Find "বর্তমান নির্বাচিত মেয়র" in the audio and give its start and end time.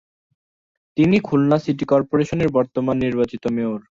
2.57-3.81